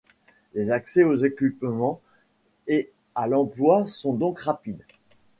Les 0.55 0.71
accès 0.71 1.03
aux 1.03 1.17
équipements 1.17 2.01
et 2.65 2.91
à 3.13 3.27
l'emploi 3.27 3.85
sont 3.87 4.15
donc 4.15 4.39
rapides. 4.39 4.83